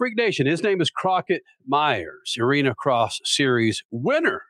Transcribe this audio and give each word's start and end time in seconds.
Freak 0.00 0.16
Nation. 0.16 0.46
His 0.46 0.62
name 0.62 0.80
is 0.80 0.88
Crockett 0.88 1.42
Myers, 1.66 2.38
Arena 2.40 2.74
Cross 2.74 3.20
Series 3.22 3.84
winner 3.90 4.44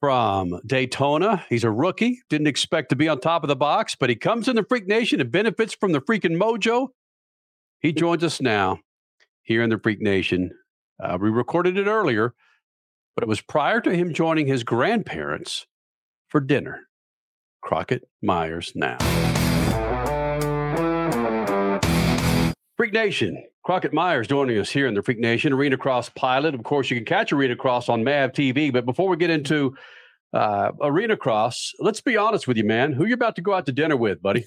from 0.00 0.58
Daytona. 0.66 1.46
He's 1.48 1.62
a 1.62 1.70
rookie. 1.70 2.18
Didn't 2.28 2.48
expect 2.48 2.88
to 2.88 2.96
be 2.96 3.08
on 3.08 3.20
top 3.20 3.44
of 3.44 3.48
the 3.48 3.54
box, 3.54 3.94
but 3.94 4.10
he 4.10 4.16
comes 4.16 4.48
in 4.48 4.56
the 4.56 4.64
Freak 4.64 4.88
Nation 4.88 5.20
and 5.20 5.30
benefits 5.30 5.74
from 5.74 5.92
the 5.92 6.00
freaking 6.00 6.36
mojo. 6.36 6.88
He 7.78 7.92
joins 7.92 8.24
us 8.24 8.40
now 8.40 8.80
here 9.44 9.62
in 9.62 9.70
the 9.70 9.78
Freak 9.78 10.00
Nation. 10.00 10.50
Uh, 11.00 11.16
we 11.20 11.30
recorded 11.30 11.78
it 11.78 11.86
earlier, 11.86 12.34
but 13.14 13.22
it 13.22 13.28
was 13.28 13.40
prior 13.40 13.80
to 13.80 13.94
him 13.94 14.12
joining 14.12 14.48
his 14.48 14.64
grandparents 14.64 15.68
for 16.26 16.40
dinner. 16.40 16.80
Crockett 17.62 18.08
Myers 18.20 18.72
now. 18.74 18.98
Freak 22.82 22.94
Nation, 22.94 23.40
Crockett 23.62 23.92
Myers 23.92 24.26
joining 24.26 24.58
us 24.58 24.68
here 24.68 24.88
in 24.88 24.94
the 24.94 25.02
Freak 25.04 25.20
Nation 25.20 25.52
Arena 25.52 25.76
Cross 25.76 26.08
Pilot. 26.16 26.52
Of 26.52 26.64
course, 26.64 26.90
you 26.90 26.96
can 26.96 27.04
catch 27.04 27.32
Arena 27.32 27.54
Cross 27.54 27.88
on 27.88 28.02
MAV 28.02 28.32
TV. 28.32 28.72
But 28.72 28.86
before 28.86 29.08
we 29.08 29.16
get 29.16 29.30
into 29.30 29.76
uh, 30.32 30.72
Arena 30.80 31.16
Cross, 31.16 31.74
let's 31.78 32.00
be 32.00 32.16
honest 32.16 32.48
with 32.48 32.56
you, 32.56 32.64
man. 32.64 32.92
Who 32.92 33.04
you 33.04 33.14
about 33.14 33.36
to 33.36 33.40
go 33.40 33.54
out 33.54 33.66
to 33.66 33.72
dinner 33.72 33.96
with, 33.96 34.20
buddy? 34.20 34.46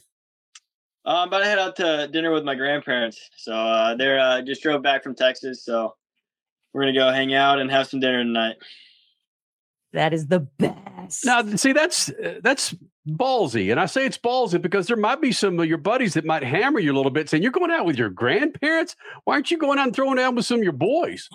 Uh, 1.05 1.12
I'm 1.22 1.30
about 1.30 1.40
to 1.40 1.46
head 1.46 1.60
out 1.60 1.77
to 1.77 2.10
dinner 2.12 2.34
with 2.34 2.44
my 2.44 2.55
grandparents. 2.55 3.22
So 3.38 3.54
uh, 3.54 3.96
they're 3.96 4.20
uh, 4.20 4.41
just 4.41 4.62
drove 4.62 4.82
back 4.82 5.02
from 5.02 5.16
Texas. 5.16 5.63
So 5.63 5.96
we're 6.74 6.82
gonna 6.82 6.94
go 6.94 7.10
hang 7.13 7.34
out 7.34 7.60
and 7.60 7.72
have 7.72 7.88
some 7.88 8.02
dinner 8.02 8.22
tonight. 8.22 8.58
That 9.95 10.13
is 10.13 10.27
the 10.27 10.41
best. 10.41 11.26
Now, 11.26 11.41
see, 11.55 11.72
that's 11.72 12.09
uh, 12.09 12.40
that's 12.44 12.76
ballsy, 13.08 13.72
and 13.72 13.80
I 13.80 13.85
say 13.85 14.05
it's 14.05 14.18
ballsy 14.18 14.62
because 14.62 14.88
there 14.88 14.98
might 14.98 15.21
be 15.21 15.31
some 15.31 15.58
of 15.58 15.66
your 15.68 15.77
buddies 15.77 16.16
that 16.16 16.26
might 16.26 16.44
hammer 16.44 16.80
you 16.80 16.91
a 16.91 16.98
little 16.98 17.12
bit, 17.12 17.30
saying 17.30 17.44
you're 17.44 17.52
going 17.52 17.71
out 17.71 17.85
with 17.85 17.98
your 17.98 18.09
grandparents. 18.09 18.95
Why 19.23 19.35
aren't 19.35 19.52
you 19.52 19.58
going 19.58 19.80
out 19.80 19.88
and 19.88 19.95
throwing 19.95 20.18
down 20.18 20.35
with 20.35 20.45
some 20.45 20.58
of 20.58 20.63
your 20.63 20.73
boys? 20.73 21.30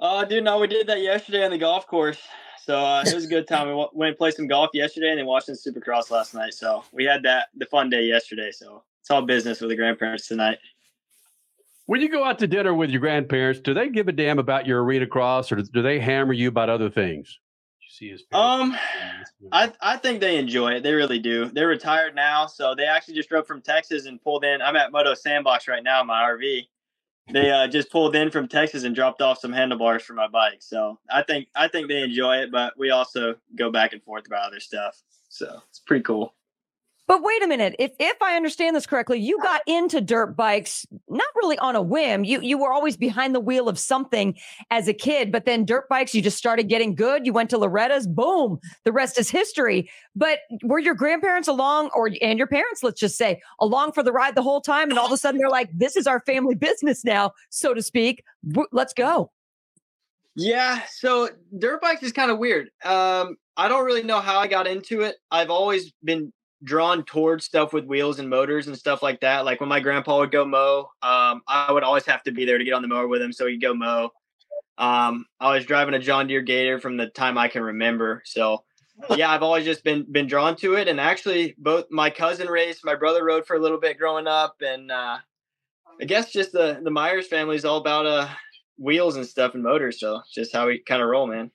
Uh, 0.00 0.24
dude, 0.24 0.42
no, 0.44 0.58
we 0.58 0.66
did 0.66 0.88
that 0.88 1.00
yesterday 1.00 1.44
on 1.44 1.52
the 1.52 1.58
golf 1.58 1.86
course. 1.86 2.20
So 2.64 2.76
uh, 2.78 3.04
it 3.06 3.14
was 3.14 3.24
a 3.24 3.28
good 3.28 3.46
time. 3.46 3.66
We 3.68 3.72
w- 3.72 3.88
went 3.92 4.08
and 4.10 4.18
played 4.18 4.34
some 4.34 4.48
golf 4.48 4.70
yesterday, 4.74 5.10
and 5.10 5.18
then 5.18 5.26
watched 5.26 5.46
the 5.46 5.52
Supercross 5.52 6.10
last 6.10 6.34
night. 6.34 6.54
So 6.54 6.82
we 6.92 7.04
had 7.04 7.22
that 7.22 7.48
the 7.56 7.66
fun 7.66 7.88
day 7.88 8.04
yesterday. 8.04 8.50
So 8.50 8.82
it's 9.00 9.10
all 9.10 9.22
business 9.22 9.60
with 9.60 9.70
the 9.70 9.76
grandparents 9.76 10.26
tonight. 10.26 10.58
When 11.88 12.02
you 12.02 12.10
go 12.10 12.22
out 12.22 12.38
to 12.40 12.46
dinner 12.46 12.74
with 12.74 12.90
your 12.90 13.00
grandparents, 13.00 13.60
do 13.60 13.72
they 13.72 13.88
give 13.88 14.08
a 14.08 14.12
damn 14.12 14.38
about 14.38 14.66
your 14.66 14.84
arena 14.84 15.06
cross, 15.06 15.50
or 15.50 15.62
do 15.62 15.80
they 15.80 15.98
hammer 15.98 16.34
you 16.34 16.50
about 16.50 16.68
other 16.68 16.90
things? 16.90 17.38
You 17.80 17.88
see 17.88 18.10
his 18.10 18.24
um, 18.30 18.76
I 19.52 19.72
I 19.80 19.96
think 19.96 20.20
they 20.20 20.36
enjoy 20.36 20.72
it. 20.72 20.82
They 20.82 20.92
really 20.92 21.18
do. 21.18 21.46
They're 21.46 21.66
retired 21.66 22.14
now, 22.14 22.44
so 22.44 22.74
they 22.74 22.84
actually 22.84 23.14
just 23.14 23.30
drove 23.30 23.46
from 23.46 23.62
Texas 23.62 24.04
and 24.04 24.20
pulled 24.20 24.44
in. 24.44 24.60
I'm 24.60 24.76
at 24.76 24.92
Moto 24.92 25.14
Sandbox 25.14 25.66
right 25.66 25.82
now, 25.82 26.02
in 26.02 26.08
my 26.08 26.20
RV. 26.24 26.66
They 27.32 27.50
uh, 27.50 27.66
just 27.68 27.90
pulled 27.90 28.14
in 28.14 28.30
from 28.30 28.48
Texas 28.48 28.84
and 28.84 28.94
dropped 28.94 29.22
off 29.22 29.38
some 29.38 29.54
handlebars 29.54 30.02
for 30.02 30.12
my 30.12 30.28
bike. 30.28 30.58
So 30.60 30.98
I 31.10 31.22
think 31.22 31.48
I 31.56 31.68
think 31.68 31.88
they 31.88 32.02
enjoy 32.02 32.36
it, 32.36 32.52
but 32.52 32.74
we 32.78 32.90
also 32.90 33.36
go 33.56 33.72
back 33.72 33.94
and 33.94 34.02
forth 34.02 34.26
about 34.26 34.46
other 34.46 34.60
stuff. 34.60 35.02
So 35.30 35.62
it's 35.70 35.78
pretty 35.78 36.02
cool. 36.02 36.34
But 37.08 37.22
wait 37.22 37.42
a 37.42 37.48
minute. 37.48 37.74
If 37.78 37.92
if 37.98 38.20
I 38.20 38.36
understand 38.36 38.76
this 38.76 38.86
correctly, 38.86 39.18
you 39.18 39.38
got 39.42 39.62
into 39.66 40.02
dirt 40.02 40.36
bikes 40.36 40.86
not 41.08 41.26
really 41.36 41.58
on 41.58 41.74
a 41.74 41.80
whim. 41.80 42.22
You 42.22 42.38
you 42.42 42.58
were 42.58 42.70
always 42.70 42.98
behind 42.98 43.34
the 43.34 43.40
wheel 43.40 43.66
of 43.66 43.78
something 43.78 44.36
as 44.70 44.88
a 44.88 44.92
kid, 44.92 45.32
but 45.32 45.46
then 45.46 45.64
dirt 45.64 45.88
bikes 45.88 46.14
you 46.14 46.20
just 46.20 46.36
started 46.36 46.68
getting 46.68 46.94
good. 46.94 47.24
You 47.24 47.32
went 47.32 47.48
to 47.50 47.58
Loretta's, 47.58 48.06
boom, 48.06 48.60
the 48.84 48.92
rest 48.92 49.18
is 49.18 49.30
history. 49.30 49.90
But 50.14 50.40
were 50.62 50.78
your 50.78 50.94
grandparents 50.94 51.48
along 51.48 51.88
or 51.94 52.10
and 52.20 52.38
your 52.38 52.46
parents, 52.46 52.82
let's 52.82 53.00
just 53.00 53.16
say, 53.16 53.40
along 53.58 53.92
for 53.92 54.02
the 54.02 54.12
ride 54.12 54.34
the 54.34 54.42
whole 54.42 54.60
time 54.60 54.90
and 54.90 54.98
all 54.98 55.06
of 55.06 55.12
a 55.12 55.16
sudden 55.16 55.38
they're 55.38 55.48
like 55.48 55.70
this 55.72 55.96
is 55.96 56.06
our 56.06 56.20
family 56.20 56.54
business 56.54 57.06
now, 57.06 57.32
so 57.48 57.72
to 57.72 57.80
speak. 57.80 58.22
Let's 58.70 58.92
go. 58.92 59.32
Yeah, 60.36 60.82
so 60.90 61.30
dirt 61.58 61.80
bikes 61.80 62.02
is 62.02 62.12
kind 62.12 62.30
of 62.30 62.36
weird. 62.38 62.68
Um 62.84 63.38
I 63.56 63.66
don't 63.66 63.86
really 63.86 64.04
know 64.04 64.20
how 64.20 64.38
I 64.38 64.46
got 64.46 64.66
into 64.66 65.00
it. 65.00 65.16
I've 65.30 65.50
always 65.50 65.90
been 66.04 66.32
drawn 66.64 67.04
towards 67.04 67.44
stuff 67.44 67.72
with 67.72 67.84
wheels 67.84 68.18
and 68.18 68.28
motors 68.28 68.66
and 68.66 68.76
stuff 68.76 69.02
like 69.02 69.20
that. 69.20 69.44
Like 69.44 69.60
when 69.60 69.68
my 69.68 69.80
grandpa 69.80 70.18
would 70.18 70.30
go 70.30 70.44
mow, 70.44 70.90
um, 71.02 71.42
I 71.46 71.70
would 71.70 71.84
always 71.84 72.06
have 72.06 72.22
to 72.24 72.32
be 72.32 72.44
there 72.44 72.58
to 72.58 72.64
get 72.64 72.74
on 72.74 72.82
the 72.82 72.88
mower 72.88 73.08
with 73.08 73.22
him 73.22 73.32
so 73.32 73.46
he'd 73.46 73.62
go 73.62 73.74
mow. 73.74 74.10
Um, 74.76 75.26
I 75.40 75.54
was 75.54 75.66
driving 75.66 75.94
a 75.94 75.98
John 75.98 76.26
Deere 76.26 76.42
Gator 76.42 76.80
from 76.80 76.96
the 76.96 77.08
time 77.08 77.36
I 77.36 77.48
can 77.48 77.62
remember. 77.62 78.22
So 78.24 78.64
yeah, 79.16 79.30
I've 79.30 79.42
always 79.42 79.64
just 79.64 79.84
been 79.84 80.04
been 80.10 80.26
drawn 80.26 80.56
to 80.56 80.74
it. 80.74 80.88
And 80.88 81.00
actually 81.00 81.54
both 81.58 81.86
my 81.90 82.10
cousin 82.10 82.48
raced, 82.48 82.84
my 82.84 82.94
brother 82.94 83.24
rode 83.24 83.46
for 83.46 83.56
a 83.56 83.60
little 83.60 83.80
bit 83.80 83.98
growing 83.98 84.26
up, 84.26 84.56
and 84.60 84.90
uh, 84.90 85.18
I 86.00 86.04
guess 86.04 86.32
just 86.32 86.52
the 86.52 86.80
the 86.82 86.90
Myers 86.90 87.26
family 87.26 87.56
is 87.56 87.64
all 87.64 87.78
about 87.78 88.06
uh 88.06 88.28
wheels 88.78 89.16
and 89.16 89.26
stuff 89.26 89.54
and 89.54 89.62
motors. 89.62 90.00
So 90.00 90.20
just 90.32 90.52
how 90.52 90.68
we 90.68 90.78
kind 90.80 91.02
of 91.02 91.08
roll, 91.08 91.26
man. 91.26 91.50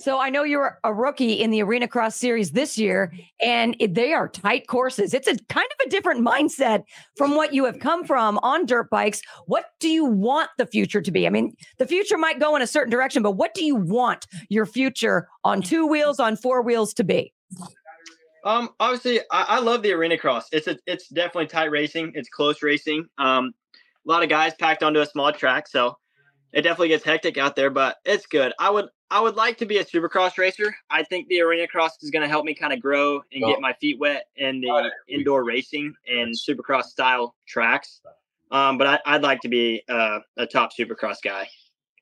So 0.00 0.20
I 0.20 0.30
know 0.30 0.44
you're 0.44 0.78
a 0.84 0.94
rookie 0.94 1.32
in 1.32 1.50
the 1.50 1.60
Arena 1.60 1.88
Cross 1.88 2.14
Series 2.14 2.52
this 2.52 2.78
year, 2.78 3.12
and 3.40 3.76
they 3.80 4.12
are 4.12 4.28
tight 4.28 4.68
courses. 4.68 5.12
It's 5.12 5.26
a 5.26 5.36
kind 5.48 5.66
of 5.66 5.86
a 5.86 5.90
different 5.90 6.24
mindset 6.24 6.84
from 7.16 7.34
what 7.34 7.52
you 7.52 7.64
have 7.64 7.80
come 7.80 8.04
from 8.04 8.38
on 8.38 8.64
dirt 8.64 8.90
bikes. 8.90 9.20
What 9.46 9.64
do 9.80 9.88
you 9.88 10.04
want 10.04 10.50
the 10.56 10.66
future 10.66 11.02
to 11.02 11.10
be? 11.10 11.26
I 11.26 11.30
mean, 11.30 11.52
the 11.78 11.86
future 11.86 12.16
might 12.16 12.38
go 12.38 12.54
in 12.54 12.62
a 12.62 12.66
certain 12.66 12.92
direction, 12.92 13.24
but 13.24 13.32
what 13.32 13.54
do 13.54 13.64
you 13.64 13.74
want 13.74 14.28
your 14.48 14.66
future 14.66 15.28
on 15.42 15.62
two 15.62 15.84
wheels, 15.84 16.20
on 16.20 16.36
four 16.36 16.62
wheels 16.62 16.94
to 16.94 17.02
be? 17.02 17.32
Um, 18.44 18.68
obviously, 18.78 19.18
I, 19.32 19.46
I 19.48 19.58
love 19.58 19.82
the 19.82 19.92
Arena 19.92 20.16
Cross. 20.16 20.50
It's 20.52 20.68
a, 20.68 20.78
it's 20.86 21.08
definitely 21.08 21.48
tight 21.48 21.72
racing. 21.72 22.12
It's 22.14 22.28
close 22.28 22.62
racing. 22.62 23.04
Um, 23.18 23.52
a 23.74 24.08
lot 24.08 24.22
of 24.22 24.28
guys 24.28 24.54
packed 24.60 24.84
onto 24.84 25.00
a 25.00 25.06
small 25.06 25.32
track, 25.32 25.66
so 25.66 25.98
it 26.52 26.62
definitely 26.62 26.88
gets 26.88 27.04
hectic 27.04 27.36
out 27.36 27.56
there, 27.56 27.68
but 27.68 27.96
it's 28.04 28.26
good. 28.26 28.52
I 28.60 28.70
would 28.70 28.86
I 29.10 29.20
would 29.20 29.36
like 29.36 29.56
to 29.58 29.66
be 29.66 29.78
a 29.78 29.84
supercross 29.84 30.36
racer. 30.36 30.76
I 30.90 31.02
think 31.02 31.28
the 31.28 31.40
arena 31.40 31.66
cross 31.66 32.02
is 32.02 32.10
going 32.10 32.22
to 32.22 32.28
help 32.28 32.44
me 32.44 32.54
kind 32.54 32.72
of 32.72 32.80
grow 32.80 33.22
and 33.32 33.42
oh. 33.42 33.48
get 33.48 33.60
my 33.60 33.72
feet 33.74 33.98
wet 33.98 34.26
in 34.36 34.60
the 34.60 34.90
indoor 35.08 35.44
racing 35.44 35.94
and 36.06 36.34
supercross 36.34 36.84
style 36.84 37.34
tracks. 37.46 38.00
Um, 38.50 38.78
but 38.78 39.02
I, 39.04 39.12
would 39.12 39.22
like 39.22 39.40
to 39.42 39.48
be 39.48 39.82
uh, 39.88 40.20
a 40.36 40.46
top 40.46 40.70
supercross 40.78 41.16
guy 41.22 41.48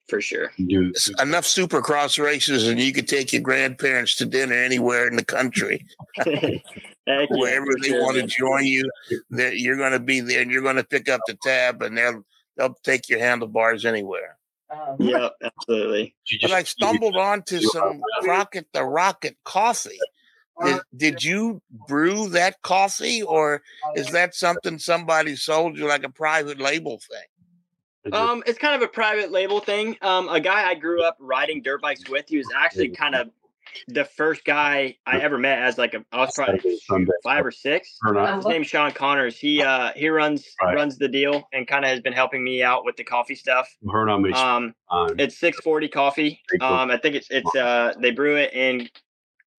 for 0.09 0.21
sure. 0.21 0.53
Enough 0.59 1.45
supercross 1.45 2.22
races, 2.22 2.69
and 2.69 2.81
you 2.81 2.93
could 2.93 3.09
take 3.09 3.33
your 3.33 3.43
grandparents 3.43 4.15
to 4.16 4.27
dinner 4.27 4.55
anywhere 4.55 5.06
in 5.09 5.16
the 5.16 5.25
country. 5.25 5.84
Wherever 6.25 7.69
they 7.83 7.89
sure. 7.89 8.03
want 8.03 8.16
to 8.16 8.27
join 8.27 8.65
you, 8.65 8.89
that 9.31 9.59
you're 9.59 9.77
going 9.77 9.93
to 9.93 10.00
be 10.00 10.21
there, 10.21 10.43
and 10.43 10.50
you're 10.50 10.62
going 10.62 10.77
to 10.77 10.84
pick 10.84 11.09
up 11.09 11.21
the 11.27 11.37
tab, 11.43 11.83
and 11.83 11.97
they'll 11.97 12.22
they'll 12.56 12.77
take 12.84 13.09
your 13.09 13.19
handlebars 13.19 13.84
anywhere. 13.84 14.39
Um, 14.71 14.97
yeah, 14.99 15.28
absolutely. 15.43 16.15
But 16.43 16.53
I 16.53 16.62
stumbled 16.65 17.16
onto 17.16 17.60
some 17.60 18.00
Crockett 18.21 18.66
the 18.72 18.84
Rocket 18.84 19.37
coffee. 19.44 19.99
Did, 20.65 20.81
did 20.97 21.25
you 21.25 21.60
brew 21.87 22.28
that 22.31 22.62
coffee, 22.62 23.22
or 23.22 23.62
is 23.94 24.10
that 24.12 24.34
something 24.34 24.78
somebody 24.78 25.37
sold 25.37 25.77
you 25.77 25.87
like 25.87 26.03
a 26.03 26.09
private 26.09 26.59
label 26.59 26.99
thing? 26.99 28.12
Um, 28.12 28.43
it's 28.47 28.59
kind 28.59 28.75
of 28.75 28.82
a 28.82 28.91
private 28.91 29.31
label 29.32 29.60
thing. 29.60 29.97
Um, 30.00 30.28
a 30.28 30.41
guy 30.41 30.69
I 30.69 30.75
grew 30.75 31.03
up 31.03 31.16
riding 31.21 31.60
dirt 31.60 31.83
bikes 31.83 32.09
with, 32.09 32.27
he 32.28 32.38
was 32.38 32.48
actually 32.56 32.91
kind 32.91 33.15
of 33.15 33.31
the 33.88 34.04
first 34.04 34.44
guy 34.44 34.97
I 35.06 35.19
ever 35.20 35.38
met 35.38 35.59
as 35.59 35.78
like 35.78 35.94
a 35.94 36.04
I 36.12 36.19
was 36.19 36.32
probably 36.34 36.78
five 37.22 37.44
or 37.44 37.50
six. 37.50 37.98
His 38.37 38.47
name's 38.47 38.66
Sean 38.66 38.92
Connors. 38.92 39.38
He 39.38 39.62
uh 39.62 39.92
he 39.94 40.09
runs 40.09 40.47
right. 40.62 40.75
runs 40.75 40.98
the 40.98 41.09
deal 41.09 41.48
and 41.53 41.66
kind 41.66 41.84
of 41.84 41.91
has 41.91 42.00
been 42.00 42.12
helping 42.12 42.42
me 42.42 42.62
out 42.62 42.84
with 42.84 42.97
the 42.97 43.04
coffee 43.04 43.34
stuff. 43.34 43.69
Um, 44.91 45.15
it's 45.19 45.38
six 45.38 45.59
forty 45.60 45.88
coffee. 45.88 46.41
Um, 46.60 46.91
I 46.91 46.98
think 46.98 47.15
it's 47.15 47.28
it's 47.31 47.54
uh 47.54 47.94
they 48.00 48.10
brew 48.10 48.36
it 48.36 48.53
in 48.53 48.88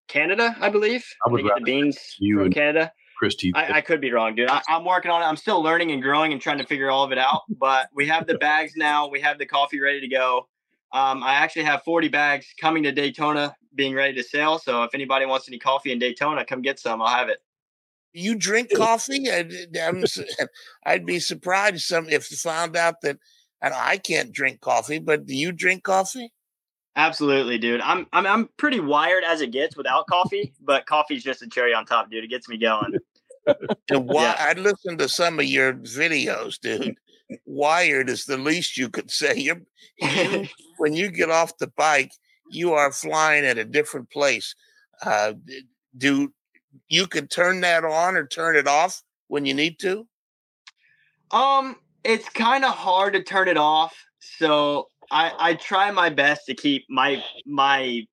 Canada, 0.08 0.56
I 0.60 0.70
believe. 0.70 1.06
I 1.26 1.30
would 1.30 1.40
they 1.40 1.48
get 1.48 1.58
the 1.60 1.64
beans 1.64 2.16
from 2.20 2.52
Canada. 2.52 2.92
Christy. 3.18 3.52
I, 3.56 3.78
I, 3.78 3.82
could 3.82 4.00
be 4.00 4.12
wrong, 4.12 4.36
dude. 4.36 4.48
I, 4.48 4.62
am 4.70 4.86
working 4.86 5.10
on 5.10 5.24
it. 5.24 5.26
I'm 5.26 5.38
still 5.38 5.62
learning 5.62 5.92
and 5.92 6.04
growing 6.04 6.34
and 6.34 6.42
trying 6.42 6.60
to 6.60 6.66
figure 6.66 6.92
all 6.92 7.04
of 7.04 7.12
it 7.12 7.18
out. 7.18 7.42
But 7.50 7.90
we 7.94 8.08
have 8.08 8.28
the 8.28 8.38
bags 8.38 8.74
now. 8.76 9.08
We 9.08 9.22
have 9.22 9.40
the 9.40 9.46
coffee 9.48 9.80
ready 9.80 10.00
to 10.02 10.08
go. 10.08 10.48
Um, 10.94 11.24
I 11.24 11.34
actually 11.34 11.64
have 11.64 11.84
40 11.84 12.08
bags 12.08 12.48
coming 12.60 12.84
to 12.84 12.92
Daytona 12.92 13.56
being 13.76 13.94
ready 13.94 14.14
to 14.16 14.24
sell. 14.24 14.58
So 14.60 14.84
if 14.84 14.94
anybody 14.94 15.26
wants 15.26 15.48
any 15.48 15.60
coffee 15.60 15.92
in 15.92 16.00
Daytona, 16.00 16.46
come 16.46 16.62
get 16.62 16.80
some. 16.80 17.02
I'll 17.02 17.08
have 17.08 17.30
it. 17.30 17.40
You 18.14 18.36
drink 18.36 18.74
coffee? 18.74 19.30
I'd, 19.30 19.54
I'd 20.86 21.06
be 21.06 21.20
surprised 21.20 21.86
some 21.86 22.10
if 22.10 22.26
found 22.26 22.76
out 22.76 23.02
that 23.02 23.18
and 23.62 23.74
I 23.74 23.98
can't 23.98 24.32
drink 24.32 24.62
coffee, 24.62 25.00
but 25.00 25.26
do 25.26 25.36
you 25.36 25.52
drink 25.52 25.84
coffee? 25.84 26.32
Absolutely, 26.96 27.58
dude. 27.58 27.82
I'm 27.82 28.08
I'm 28.12 28.26
I'm 28.26 28.50
pretty 28.58 28.80
wired 28.80 29.24
as 29.24 29.42
it 29.42 29.52
gets 29.52 29.78
without 29.78 30.08
coffee, 30.08 30.54
but 30.62 30.86
coffee's 30.88 31.24
just 31.24 31.44
a 31.44 31.48
cherry 31.48 31.74
on 31.74 31.86
top, 31.86 32.10
dude. 32.10 32.24
It 32.24 32.30
gets 32.30 32.50
me 32.50 32.58
going. 32.58 32.98
and 33.90 34.08
why 34.08 34.24
yeah. 34.24 34.36
I 34.40 34.54
listened 34.54 35.00
to 35.00 35.10
some 35.10 35.40
of 35.40 35.46
your 35.46 35.74
videos, 35.74 36.60
dude. 36.60 36.96
Wired 37.46 38.10
is 38.10 38.26
the 38.26 38.38
least 38.38 38.78
you 38.78 38.90
could 38.90 39.12
say. 39.12 39.36
You're, 39.36 39.62
you, 40.00 40.48
when 40.78 40.94
you 40.94 41.12
get 41.12 41.30
off 41.30 41.58
the 41.58 41.72
bike, 41.76 42.12
you 42.50 42.74
are 42.74 42.92
flying 42.92 43.46
at 43.46 43.58
a 43.58 43.66
different 43.66 44.10
place. 44.10 44.56
Uh, 45.02 45.34
do 45.98 46.34
you 46.90 47.08
can 47.08 47.28
turn 47.28 47.62
that 47.62 47.84
on 47.84 48.16
or 48.16 48.26
turn 48.26 48.56
it 48.56 48.68
off 48.68 49.04
when 49.28 49.46
you 49.46 49.54
need 49.54 49.80
to? 49.80 50.08
Um, 51.32 51.76
it's 52.04 52.30
kind 52.30 52.64
of 52.64 52.74
hard 52.74 53.14
to 53.14 53.24
turn 53.24 53.48
it 53.48 53.58
off. 53.58 53.96
So 54.20 54.90
I 55.12 55.32
I 55.38 55.54
try 55.56 55.92
my 55.92 56.10
best 56.10 56.46
to 56.48 56.56
keep 56.56 56.86
my 56.90 57.24
my. 57.46 58.06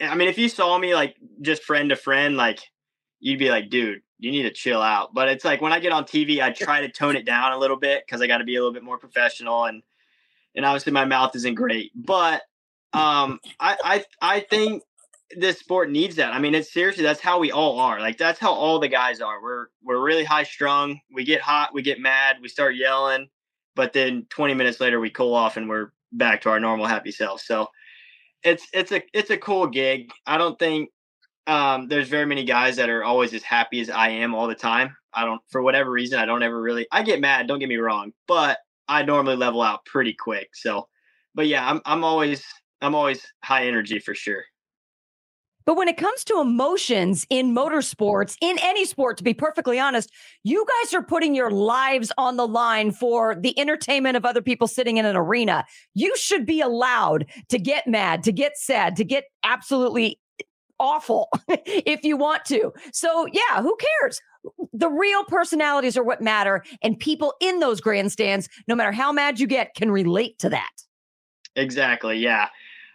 I 0.00 0.14
mean, 0.14 0.28
if 0.28 0.38
you 0.38 0.48
saw 0.48 0.78
me 0.78 0.94
like 0.94 1.16
just 1.40 1.64
friend 1.64 1.90
to 1.90 1.96
friend, 1.96 2.36
like 2.36 2.60
you'd 3.20 3.38
be 3.38 3.50
like, 3.50 3.68
dude, 3.68 4.00
you 4.18 4.30
need 4.30 4.42
to 4.42 4.52
chill 4.52 4.80
out. 4.80 5.12
But 5.12 5.28
it's 5.28 5.44
like 5.44 5.60
when 5.60 5.72
I 5.72 5.80
get 5.80 5.92
on 5.92 6.04
TV, 6.04 6.40
I 6.40 6.50
try 6.50 6.80
to 6.80 6.88
tone 6.88 7.16
it 7.16 7.24
down 7.24 7.52
a 7.52 7.58
little 7.58 7.76
bit 7.76 8.04
because 8.06 8.20
I 8.20 8.26
got 8.26 8.38
to 8.38 8.44
be 8.44 8.56
a 8.56 8.60
little 8.60 8.72
bit 8.72 8.84
more 8.84 8.98
professional 8.98 9.64
and 9.64 9.82
and 10.58 10.66
obviously 10.66 10.92
my 10.92 11.04
mouth 11.04 11.34
isn't 11.36 11.54
great. 11.54 11.92
But 11.94 12.42
um, 12.92 13.38
I 13.60 13.76
I 13.84 14.04
I 14.20 14.40
think 14.40 14.82
this 15.36 15.60
sport 15.60 15.88
needs 15.88 16.16
that. 16.16 16.34
I 16.34 16.40
mean, 16.40 16.54
it's 16.54 16.72
seriously 16.72 17.04
that's 17.04 17.20
how 17.20 17.38
we 17.38 17.52
all 17.52 17.78
are. 17.78 18.00
Like 18.00 18.18
that's 18.18 18.40
how 18.40 18.52
all 18.52 18.80
the 18.80 18.88
guys 18.88 19.20
are. 19.20 19.40
We're 19.40 19.66
we're 19.82 20.04
really 20.04 20.24
high 20.24 20.42
strung. 20.42 21.00
We 21.14 21.24
get 21.24 21.40
hot, 21.40 21.72
we 21.72 21.82
get 21.82 22.00
mad, 22.00 22.38
we 22.42 22.48
start 22.48 22.74
yelling, 22.74 23.28
but 23.76 23.92
then 23.92 24.26
20 24.30 24.54
minutes 24.54 24.80
later 24.80 24.98
we 24.98 25.10
cool 25.10 25.32
off 25.32 25.56
and 25.56 25.68
we're 25.68 25.92
back 26.12 26.42
to 26.42 26.50
our 26.50 26.58
normal 26.58 26.86
happy 26.86 27.12
self. 27.12 27.40
So 27.40 27.68
it's 28.42 28.66
it's 28.72 28.90
a 28.90 29.02
it's 29.14 29.30
a 29.30 29.38
cool 29.38 29.68
gig. 29.68 30.10
I 30.26 30.38
don't 30.38 30.58
think 30.58 30.90
um, 31.46 31.86
there's 31.86 32.08
very 32.08 32.26
many 32.26 32.44
guys 32.44 32.76
that 32.76 32.90
are 32.90 33.04
always 33.04 33.32
as 33.32 33.44
happy 33.44 33.80
as 33.80 33.90
I 33.90 34.08
am 34.08 34.34
all 34.34 34.48
the 34.48 34.56
time. 34.56 34.96
I 35.14 35.24
don't 35.24 35.40
for 35.50 35.62
whatever 35.62 35.88
reason 35.88 36.18
I 36.18 36.26
don't 36.26 36.42
ever 36.42 36.60
really 36.60 36.88
I 36.90 37.04
get 37.04 37.20
mad, 37.20 37.46
don't 37.46 37.60
get 37.60 37.68
me 37.68 37.76
wrong, 37.76 38.12
but 38.26 38.58
I 38.88 39.02
normally 39.02 39.36
level 39.36 39.62
out 39.62 39.84
pretty 39.84 40.14
quick. 40.14 40.50
So 40.54 40.88
but 41.38 41.46
yeah, 41.46 41.68
I'm 41.68 41.80
I'm 41.84 42.02
always 42.02 42.44
I'm 42.82 42.96
always 42.96 43.24
high 43.44 43.66
energy 43.66 44.00
for 44.00 44.12
sure. 44.12 44.44
But 45.64 45.76
when 45.76 45.86
it 45.86 45.96
comes 45.96 46.24
to 46.24 46.40
emotions 46.40 47.26
in 47.30 47.54
motorsports, 47.54 48.36
in 48.40 48.56
any 48.62 48.86
sport, 48.86 49.18
to 49.18 49.22
be 49.22 49.34
perfectly 49.34 49.78
honest, 49.78 50.10
you 50.42 50.66
guys 50.66 50.94
are 50.94 51.02
putting 51.02 51.34
your 51.34 51.50
lives 51.50 52.10
on 52.18 52.38
the 52.38 52.48
line 52.48 52.90
for 52.90 53.36
the 53.36 53.56
entertainment 53.56 54.16
of 54.16 54.24
other 54.24 54.42
people 54.42 54.66
sitting 54.66 54.96
in 54.96 55.04
an 55.04 55.14
arena. 55.14 55.64
You 55.94 56.16
should 56.16 56.44
be 56.44 56.60
allowed 56.60 57.26
to 57.50 57.58
get 57.58 57.86
mad, 57.86 58.22
to 58.24 58.32
get 58.32 58.56
sad, 58.56 58.96
to 58.96 59.04
get 59.04 59.24
absolutely 59.44 60.18
awful 60.80 61.28
if 61.48 62.02
you 62.02 62.16
want 62.16 62.46
to. 62.46 62.72
So, 62.92 63.26
yeah, 63.32 63.60
who 63.60 63.76
cares? 64.00 64.20
The 64.72 64.88
real 64.88 65.24
personalities 65.24 65.96
are 65.96 66.04
what 66.04 66.20
matter. 66.20 66.64
And 66.82 66.98
people 66.98 67.34
in 67.40 67.60
those 67.60 67.80
grandstands, 67.80 68.48
no 68.66 68.74
matter 68.74 68.92
how 68.92 69.12
mad 69.12 69.40
you 69.40 69.46
get, 69.46 69.74
can 69.74 69.90
relate 69.90 70.38
to 70.40 70.48
that. 70.50 70.70
Exactly. 71.56 72.18
Yeah. 72.18 72.48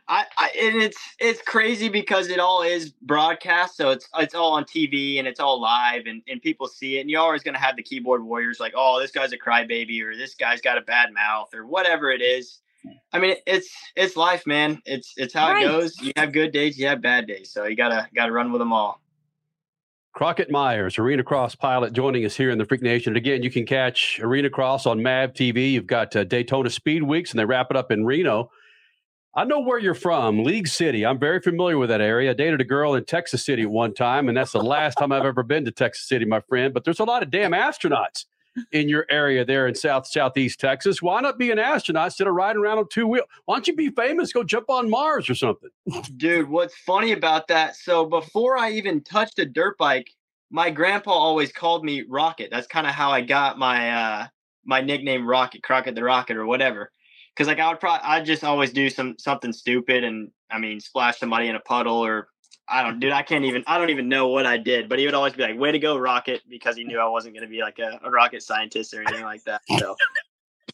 I, 0.08 0.26
I, 0.38 0.52
and 0.62 0.82
it's 0.82 0.98
it's 1.20 1.42
crazy 1.42 1.88
because 1.88 2.28
it 2.28 2.38
all 2.38 2.62
is 2.62 2.92
broadcast, 2.92 3.78
so 3.78 3.90
it's 3.90 4.10
it's 4.18 4.36
all 4.36 4.52
on 4.52 4.66
TV 4.66 5.18
and 5.18 5.28
it's 5.28 5.40
all 5.40 5.62
live, 5.62 6.08
and, 6.08 6.22
and 6.28 6.42
people 6.42 6.68
see 6.68 6.98
it. 6.98 7.02
And 7.02 7.10
you're 7.10 7.22
always 7.22 7.42
going 7.42 7.54
to 7.54 7.60
have 7.60 7.78
the 7.78 7.84
keyboard 7.84 8.22
warriors 8.22 8.60
like, 8.60 8.74
oh, 8.76 9.00
this 9.00 9.12
guy's 9.12 9.32
a 9.32 9.38
crybaby, 9.38 10.02
or 10.02 10.16
this 10.16 10.36
guy's 10.36 10.60
got 10.60 10.78
a 10.78 10.82
bad 10.82 11.14
mouth, 11.14 11.54
or 11.54 11.66
whatever 11.66 12.12
it 12.12 12.22
is. 12.22 12.60
I 13.14 13.20
mean, 13.20 13.36
it's 13.48 13.70
it's 13.96 14.18
life, 14.18 14.46
man. 14.46 14.82
It's 14.86 15.14
it's 15.16 15.34
how 15.34 15.54
right. 15.54 15.64
it 15.66 15.70
goes. 15.70 16.00
You 16.02 16.12
have 16.18 16.34
good 16.34 16.52
days, 16.52 16.78
you 16.78 16.88
have 16.88 17.02
bad 17.02 17.26
days, 17.26 17.50
so 17.50 17.66
you 17.66 17.78
gotta 17.78 18.10
gotta 18.14 18.34
run 18.34 18.52
with 18.52 18.60
them 18.60 18.74
all. 18.74 19.03
Crockett 20.14 20.52
Myers, 20.52 21.00
Arena 21.00 21.24
Cross 21.24 21.56
pilot, 21.56 21.92
joining 21.92 22.24
us 22.24 22.36
here 22.36 22.52
in 22.52 22.60
the 22.60 22.66
Freak 22.66 22.84
Nation. 22.84 23.12
And 23.12 23.18
again, 23.18 23.42
you 23.42 23.50
can 23.50 23.66
catch 23.66 24.20
Arena 24.22 24.48
Cross 24.48 24.86
on 24.86 25.02
MAV 25.02 25.34
TV. 25.34 25.72
You've 25.72 25.88
got 25.88 26.16
uh, 26.16 26.24
Daytona 26.24 26.70
Speed 26.70 27.02
Weeks, 27.02 27.32
and 27.32 27.40
they 27.40 27.46
wrap 27.46 27.72
it 27.72 27.78
up 27.78 27.92
in 27.92 28.06
Reno. 28.06 28.52
I 29.36 29.44
know 29.44 29.62
where 29.62 29.80
you're 29.80 29.96
from, 29.96 30.44
League 30.44 30.68
City. 30.68 31.04
I'm 31.04 31.18
very 31.18 31.42
familiar 31.42 31.80
with 31.80 31.90
that 31.90 32.00
area. 32.00 32.30
I 32.30 32.34
dated 32.36 32.62
a 32.62 32.64
girl 32.64 32.94
in 32.94 33.06
Texas 33.06 33.44
City 33.44 33.64
at 33.64 33.72
one 33.72 33.96
time, 33.96 34.28
and 34.28 34.38
that's 34.38 34.52
the 34.52 34.62
last 34.62 35.00
time 35.00 35.12
I've 35.12 35.26
ever 35.26 35.42
been 35.42 35.66
to 35.66 35.72
Texas 35.72 36.08
City, 36.08 36.26
my 36.26 36.42
friend. 36.42 36.76
But 36.76 36.84
there's 36.84 37.00
a 37.00 37.06
lot 37.06 37.24
of 37.24 37.32
damn 37.32 37.52
astronauts 37.52 38.26
in 38.72 38.90
your 38.90 39.06
area 39.10 39.46
there 39.46 39.68
in 39.68 39.76
South 39.76 40.08
Southeast 40.08 40.60
Texas. 40.60 41.02
Why 41.02 41.22
not 41.22 41.38
be 41.38 41.52
an 41.52 41.60
astronaut 41.60 42.08
instead 42.08 42.28
of 42.28 42.34
riding 42.34 42.62
around 42.62 42.80
on 42.80 42.88
two 42.90 43.08
wheels? 43.08 43.28
Why 43.46 43.56
don't 43.56 43.68
you 43.68 43.76
be 43.76 43.90
famous? 43.90 44.34
Go 44.34 44.44
jump 44.44 44.70
on 44.70 44.90
Mars 44.90 45.30
or 45.30 45.36
something. 45.36 45.70
Dude, 46.18 46.50
what's 46.50 46.76
funny 46.78 47.12
about 47.12 47.48
that? 47.48 47.76
So 47.76 48.06
before 48.06 48.58
I 48.58 48.72
even 48.72 49.04
touched 49.04 49.40
a 49.40 49.46
dirt 49.46 49.78
bike, 49.78 50.10
my 50.50 50.70
grandpa 50.70 51.12
always 51.12 51.52
called 51.52 51.84
me 51.84 52.04
Rocket. 52.08 52.50
That's 52.52 52.68
kind 52.68 52.88
of 52.88 52.94
how 52.94 53.12
I 53.12 53.22
got 53.22 53.58
my 53.58 53.90
uh 53.92 54.28
my 54.66 54.82
nickname 54.82 55.28
Rocket, 55.28 55.64
Crockett 55.64 55.96
the 55.96 56.04
Rocket, 56.04 56.38
or 56.38 56.46
whatever 56.46 56.92
because 57.36 57.48
like 57.48 57.60
I 57.60 57.70
would 57.70 57.80
probably 57.80 58.02
I 58.04 58.22
just 58.22 58.44
always 58.44 58.72
do 58.72 58.90
some 58.90 59.16
something 59.18 59.54
stupid 59.54 60.04
and 60.04 60.30
I 60.52 60.60
mean 60.60 60.80
splash 60.80 61.20
somebody 61.20 61.48
in 61.48 61.56
a 61.56 61.60
puddle 61.60 61.98
or 62.06 62.28
I 62.68 62.84
don't 62.84 63.00
dude 63.00 63.12
I 63.12 63.22
can't 63.22 63.46
even 63.46 63.64
I 63.68 63.78
don't 63.78 63.90
even 63.90 64.08
know 64.08 64.28
what 64.30 64.46
I 64.46 64.58
did 64.58 64.90
but 64.90 65.00
he 65.00 65.06
would 65.06 65.14
always 65.14 65.34
be 65.34 65.44
like 65.44 65.58
way 65.58 65.72
to 65.72 65.80
go 65.80 65.98
rocket 65.98 66.42
because 66.50 66.76
he 66.76 66.84
knew 66.84 67.00
I 67.00 67.08
wasn't 67.08 67.36
going 67.36 67.46
to 67.46 67.52
be 67.52 67.62
like 67.62 67.80
a, 67.80 68.00
a, 68.04 68.10
rocket 68.10 68.42
scientist 68.44 68.94
or 68.94 69.02
anything 69.02 69.24
like 69.24 69.44
that 69.44 69.62
so 69.80 69.96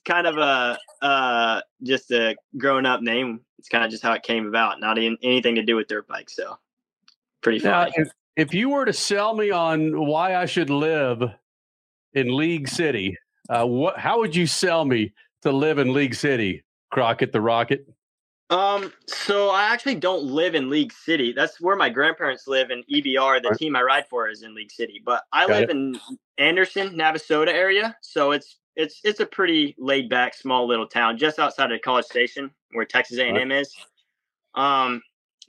kind 0.06 0.28
of 0.28 0.38
a 0.38 0.78
uh 1.02 1.62
just 1.84 2.12
a 2.12 2.36
grown 2.58 2.86
up 2.86 3.02
name 3.02 3.42
it's 3.58 3.70
kind 3.70 3.84
of 3.84 3.92
just 3.92 4.04
how 4.04 4.14
it 4.14 4.24
came 4.24 4.48
about 4.48 4.80
not 4.80 4.98
even 4.98 5.18
anything 5.24 5.56
to 5.56 5.64
do 5.64 5.76
with 5.76 5.88
dirt 5.88 6.08
bikes 6.08 6.36
so 6.36 6.58
pretty 7.42 7.60
funny. 7.60 7.92
Now, 7.96 8.04
if, 8.04 8.10
if 8.36 8.54
you 8.54 8.70
were 8.70 8.86
to 8.86 8.94
sell 8.94 9.36
me 9.36 9.52
on 9.52 10.06
why 10.06 10.36
I 10.36 10.46
should 10.46 10.70
live 10.70 11.24
in 12.14 12.36
League 12.36 12.68
City 12.68 13.18
uh, 13.50 13.66
what 13.66 13.98
how 13.98 14.20
would 14.20 14.36
you 14.36 14.46
sell 14.46 14.86
me 14.86 15.12
to 15.42 15.52
live 15.52 15.80
in 15.80 15.92
League 15.92 16.14
City, 16.14 16.64
Crockett 16.92 17.32
the 17.32 17.42
Rocket? 17.42 17.86
Um, 18.50 18.92
so 19.06 19.50
I 19.50 19.66
actually 19.66 19.96
don't 19.96 20.24
live 20.24 20.56
in 20.56 20.70
League 20.70 20.92
City. 20.92 21.34
That's 21.34 21.62
where 21.62 21.76
my 21.76 21.90
grandparents 21.90 22.48
live 22.48 22.72
in 22.72 22.84
EBR. 22.92 23.44
The 23.44 23.50
right. 23.50 23.58
team 23.58 23.76
I 23.76 23.84
ride 23.84 24.08
for 24.08 24.28
is 24.28 24.42
in 24.42 24.56
League 24.56 24.72
City, 24.72 25.02
but 25.06 25.24
I 25.32 25.46
Got 25.46 25.54
live 25.54 25.70
it. 25.70 25.76
in 25.76 26.00
Anderson, 26.40 26.90
Navasota 26.90 27.50
area. 27.50 27.96
So 28.02 28.32
it's 28.32 28.58
it's 28.76 29.02
it's 29.04 29.20
a 29.20 29.26
pretty 29.26 29.76
laid 29.78 30.10
back, 30.10 30.34
small 30.34 30.68
little 30.68 30.88
town 30.88 31.18
just 31.18 31.38
outside 31.38 31.72
of 31.72 31.82
College 31.82 32.06
Station, 32.06 32.50
where 32.72 32.86
Texas 32.86 33.20
A&M 33.20 33.52
is. 33.52 33.76
Um, 34.56 35.02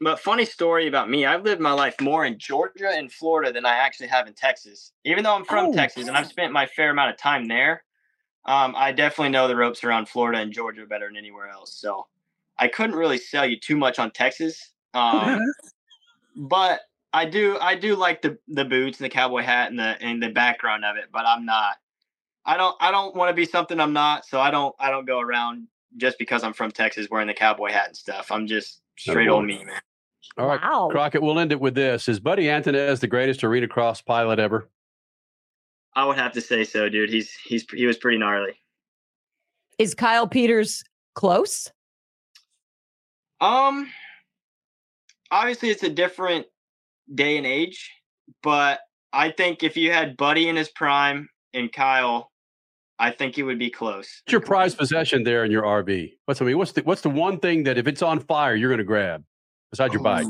but 0.03 0.21
funny 0.21 0.45
story 0.45 0.87
about 0.87 1.09
me, 1.09 1.27
I've 1.27 1.45
lived 1.45 1.61
my 1.61 1.73
life 1.73 2.01
more 2.01 2.25
in 2.25 2.39
Georgia 2.39 2.91
and 2.91 3.11
Florida 3.13 3.53
than 3.53 3.65
I 3.65 3.77
actually 3.77 4.09
have 4.09 4.27
in 4.27 4.35
Texas. 4.35 4.93
Even 5.05 5.25
though 5.25 5.35
I'm 5.35 5.45
from 5.45 5.67
oh. 5.67 5.73
Texas 5.73 6.09
and 6.09 6.17
I've 6.17 6.27
spent 6.27 6.53
my 6.53 6.67
fair 6.67 6.91
amount 6.91 7.11
of 7.11 7.19
time 7.19 7.47
there, 7.47 7.85
um, 8.47 8.75
I 8.77 8.93
definitely 8.93 9.31
know 9.31 9.47
the 9.47 9.57
ropes 9.57 9.85
around 9.85 10.09
Florida 10.09 10.41
and 10.41 10.53
Georgia 10.53 10.87
better 10.87 11.07
than 11.07 11.17
anywhere 11.17 11.49
else. 11.49 11.73
So 11.75 12.07
I 12.61 12.69
couldn't 12.69 12.95
really 12.95 13.19
sell 13.19 13.47
you 13.47 13.59
too 13.59 13.77
much 13.77 13.99
on 13.99 14.11
Texas. 14.11 14.73
Um, 14.95 15.41
but 16.37 16.81
I 17.13 17.25
do 17.25 17.59
I 17.61 17.75
do 17.75 17.97
like 17.97 18.23
the 18.23 18.39
the 18.47 18.65
boots 18.65 18.99
and 18.99 19.05
the 19.05 19.11
cowboy 19.11 19.43
hat 19.43 19.71
and 19.71 19.79
the 19.79 20.01
and 20.01 20.23
the 20.23 20.29
background 20.29 20.85
of 20.85 20.97
it, 20.97 21.07
but 21.13 21.27
I'm 21.27 21.45
not 21.45 21.77
I 22.45 22.57
don't 22.57 22.77
I 22.81 22.91
don't 22.91 23.15
want 23.15 23.31
to 23.31 23.35
be 23.35 23.45
something 23.45 23.81
I'm 23.81 23.93
not, 23.93 24.25
so 24.27 24.41
I 24.41 24.51
don't 24.51 24.75
I 24.79 24.91
don't 24.91 25.07
go 25.07 25.21
around 25.21 25.67
just 25.97 26.19
because 26.19 26.45
I'm 26.45 26.53
from 26.53 26.71
Texas 26.71 27.09
wearing 27.11 27.27
the 27.27 27.35
cowboy 27.35 27.71
hat 27.71 27.89
and 27.89 27.97
stuff. 27.97 28.31
I'm 28.31 28.47
just 28.47 28.83
straight 28.97 29.29
old 29.29 29.45
me, 29.45 29.65
man. 29.65 29.81
All 30.39 30.47
right, 30.47 30.61
wow. 30.61 30.89
Crockett, 30.91 31.23
we'll 31.23 31.39
end 31.39 31.51
it 31.51 31.61
with 31.61 31.75
this. 31.75 32.09
Is 32.09 32.21
Buddy 32.21 32.45
Antunez 32.45 33.01
the 33.01 33.07
greatest 33.07 33.43
arena 33.43 33.67
cross 33.67 34.01
pilot 34.01 34.39
ever? 34.39 34.69
I 35.95 36.05
would 36.05 36.17
have 36.17 36.33
to 36.33 36.41
say 36.41 36.65
so, 36.65 36.89
dude. 36.89 37.11
He's 37.11 37.33
he's 37.45 37.67
he 37.73 37.87
was 37.87 37.97
pretty 37.97 38.19
gnarly. 38.19 38.53
Is 39.79 39.95
Kyle 39.95 40.29
Peters 40.29 40.85
close? 41.15 41.71
Um 43.41 43.89
obviously 45.31 45.71
it's 45.71 45.83
a 45.83 45.91
different 45.91 46.47
day 47.15 47.37
and 47.37 47.47
age, 47.47 47.91
but 48.43 48.81
I 49.13 49.31
think 49.31 49.63
if 49.63 49.77
you 49.77 49.93
had 49.93 50.17
Buddy 50.17 50.49
in 50.49 50.57
his 50.57 50.69
prime 50.71 51.29
and 51.55 51.73
Kyle, 51.73 52.31
I 52.99 53.11
think 53.11 53.39
it 53.39 53.43
would 53.45 53.59
be 53.59 53.71
close. 53.71 54.23
What's 54.25 54.33
your 54.33 54.41
prized 54.41 54.79
possession 54.79 55.25
there 55.25 55.45
in 55.45 55.51
your 55.51 55.63
RV? 55.63 56.13
What's 56.27 56.43
I 56.43 56.45
mean, 56.45 56.59
what's 56.59 56.73
the 56.73 56.83
what's 56.83 57.03
the 57.03 57.11
one 57.11 57.39
thing 57.39 57.65
that 57.65 57.79
if 57.79 57.87
it's 57.87 58.03
on 58.03 58.21
fire 58.21 58.55
you're 58.55 58.71
gonna 58.71 58.85
grab 58.85 59.25
besides 59.71 59.95
your 59.95 60.03
bike? 60.03 60.27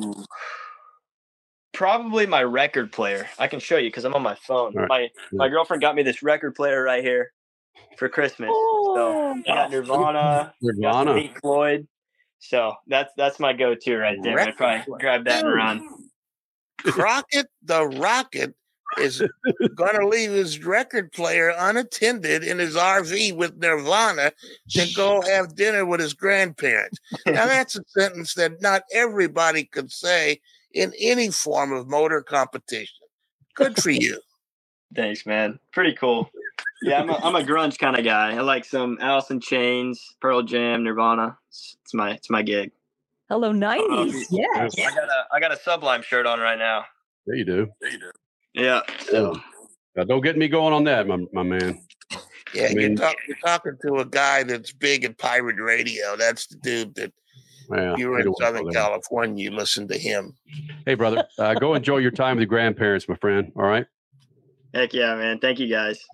probably 1.73 2.26
my 2.26 2.43
record 2.43 2.93
player. 2.93 3.26
I 3.38 3.47
can 3.47 3.59
show 3.59 3.79
you 3.79 3.88
because 3.88 4.05
I'm 4.05 4.14
on 4.14 4.23
my 4.23 4.35
phone. 4.35 4.75
Right. 4.75 4.88
My 4.88 5.09
my 5.33 5.49
girlfriend 5.49 5.81
got 5.81 5.95
me 5.95 6.02
this 6.02 6.23
record 6.23 6.55
player 6.55 6.83
right 6.83 7.02
here 7.02 7.33
for 7.97 8.09
Christmas. 8.09 8.50
Oh. 8.52 8.95
So 8.95 9.43
got 9.47 9.71
Nirvana, 9.71 10.52
Nirvana, 10.62 11.14
Pink 11.14 11.40
Floyd. 11.40 11.88
So 12.40 12.75
that's 12.87 13.12
that's 13.16 13.38
my 13.38 13.52
go-to 13.52 13.97
right 13.99 14.18
there. 14.23 14.38
I 14.38 14.50
probably 14.52 14.99
grab 14.99 15.25
that 15.26 15.44
and 15.44 15.54
run. 15.54 15.88
Crockett 16.78 17.47
the 17.62 17.87
Rocket 17.87 18.54
is 18.99 19.23
going 19.75 19.94
to 19.94 20.09
leave 20.09 20.32
his 20.32 20.64
record 20.64 21.12
player 21.12 21.52
unattended 21.56 22.42
in 22.42 22.59
his 22.59 22.75
RV 22.75 23.37
with 23.37 23.56
Nirvana 23.56 24.32
to 24.70 24.92
go 24.94 25.20
have 25.26 25.54
dinner 25.54 25.85
with 25.85 26.00
his 26.00 26.14
grandparents. 26.14 26.99
Now, 27.26 27.47
that's 27.47 27.76
a 27.76 27.82
sentence 27.87 28.35
that 28.35 28.61
not 28.61 28.82
everybody 28.92 29.64
could 29.64 29.92
say 29.92 30.40
in 30.73 30.92
any 30.99 31.30
form 31.30 31.73
of 31.73 31.88
motor 31.88 32.23
competition. 32.23 32.97
Good 33.54 33.80
for 33.80 33.90
you. 33.90 34.20
Thanks, 34.94 35.26
man. 35.26 35.59
Pretty 35.73 35.92
cool. 35.92 36.30
Yeah, 36.82 37.00
I'm 37.00 37.10
a, 37.10 37.14
I'm 37.14 37.37
a 37.37 37.42
grunge 37.42 37.78
kind 37.78 37.96
of 37.96 38.04
guy. 38.04 38.34
I 38.34 38.40
like 38.40 38.64
some 38.64 38.99
Alice 39.00 39.30
in 39.30 39.40
Chains, 39.40 40.16
Pearl 40.20 40.42
Jam, 40.42 40.82
Nirvana. 40.82 41.37
It's, 41.49 41.76
it's 41.82 41.94
my 41.94 42.12
it's 42.12 42.30
my 42.30 42.42
gig. 42.42 42.70
Hello, 43.28 43.52
nineties. 43.52 44.28
Yes. 44.30 44.75
I 44.78 44.90
got 44.90 45.08
a 45.08 45.25
I 45.32 45.40
got 45.40 45.52
a 45.52 45.56
Sublime 45.56 46.02
shirt 46.02 46.26
on 46.26 46.40
right 46.40 46.58
now. 46.58 46.84
There 47.26 47.37
you 47.37 47.44
do. 47.44 47.68
There 47.80 47.90
you 47.90 47.99
do. 47.99 48.10
Yeah. 48.54 48.80
So. 49.00 49.40
Now, 49.96 50.04
don't 50.04 50.20
get 50.20 50.38
me 50.38 50.49
going 50.49 50.72
on 50.72 50.84
that, 50.84 51.06
my, 51.06 51.18
my 51.32 51.42
man. 51.42 51.80
Yeah, 52.54 52.68
I 52.70 52.75
mean, 52.75 52.78
you're, 52.80 52.96
talk, 52.96 53.16
you're, 53.28 53.37
talking 53.44 53.76
to 53.87 53.94
a 53.96 54.04
guy 54.04 54.42
that's 54.42 54.72
big 54.72 55.04
in 55.04 55.14
pirate 55.14 55.56
radio. 55.60 56.16
That's 56.16 56.46
the 56.46 56.56
dude 56.56 56.94
that 56.96 57.12
yeah, 57.72 57.94
you 57.96 58.08
were 58.08 58.20
in 58.20 58.34
Southern 58.40 58.70
California. 58.70 59.44
You 59.44 59.50
listen 59.50 59.87
to 59.88 59.99
him. 59.99 60.37
Hey, 60.87 60.94
brother, 60.94 61.25
uh, 61.38 61.54
go 61.54 61.75
enjoy 61.75 61.99
your 61.99 62.10
time 62.10 62.37
with 62.37 62.42
your 62.42 62.49
grandparents, 62.49 63.08
my 63.08 63.16
friend. 63.16 63.52
All 63.56 63.62
right. 63.62 63.87
Heck 64.75 64.92
yeah, 64.92 65.14
man. 65.16 65.38
Thank 65.38 65.58
you 65.58 65.68
guys. 65.68 66.04